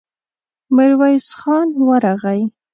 [0.75, 2.41] ميرويس خان ورغی.